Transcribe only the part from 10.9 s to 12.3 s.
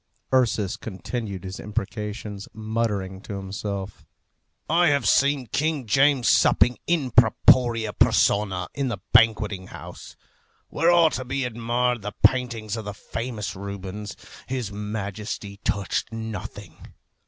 are to be admired the